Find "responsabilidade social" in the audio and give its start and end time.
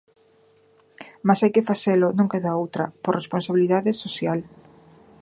3.19-4.39